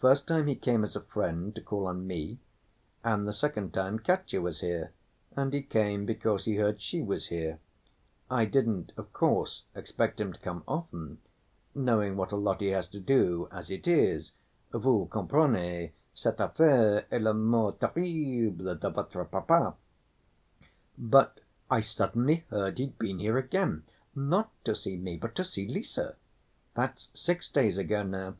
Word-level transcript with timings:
First 0.00 0.26
time 0.26 0.48
he 0.48 0.56
came 0.56 0.82
as 0.82 0.96
a 0.96 1.00
friend 1.00 1.54
to 1.54 1.60
call 1.60 1.86
on 1.86 2.04
me, 2.04 2.38
and 3.04 3.24
the 3.28 3.32
second 3.32 3.72
time 3.72 4.00
Katya 4.00 4.40
was 4.40 4.62
here 4.62 4.90
and 5.36 5.52
he 5.52 5.62
came 5.62 6.04
because 6.06 6.44
he 6.44 6.56
heard 6.56 6.82
she 6.82 7.00
was 7.00 7.28
here. 7.28 7.60
I 8.28 8.46
didn't, 8.46 8.90
of 8.96 9.12
course, 9.12 9.62
expect 9.76 10.18
him 10.20 10.32
to 10.32 10.40
come 10.40 10.64
often, 10.66 11.18
knowing 11.72 12.16
what 12.16 12.32
a 12.32 12.36
lot 12.36 12.60
he 12.60 12.70
has 12.70 12.88
to 12.88 12.98
do 12.98 13.46
as 13.52 13.70
it 13.70 13.86
is, 13.86 14.32
vous 14.72 15.06
comprenez, 15.08 15.92
cette 16.14 16.38
affaire 16.40 17.04
et 17.12 17.22
la 17.22 17.32
mort 17.32 17.78
terrible 17.78 18.74
de 18.80 18.90
votre 18.90 19.24
papa. 19.24 19.76
But 20.98 21.38
I 21.70 21.80
suddenly 21.80 22.44
heard 22.50 22.78
he'd 22.78 22.98
been 22.98 23.20
here 23.20 23.38
again, 23.38 23.84
not 24.16 24.50
to 24.64 24.74
see 24.74 24.96
me 24.96 25.16
but 25.16 25.36
to 25.36 25.44
see 25.44 25.68
Lise. 25.68 26.16
That's 26.74 27.08
six 27.14 27.48
days 27.48 27.78
ago 27.78 28.02
now. 28.02 28.34